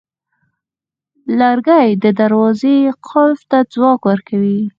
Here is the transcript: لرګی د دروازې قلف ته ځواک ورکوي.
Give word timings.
لرګی 1.39 1.87
د 2.03 2.05
دروازې 2.21 2.75
قلف 3.07 3.39
ته 3.49 3.57
ځواک 3.73 4.01
ورکوي. 4.09 4.59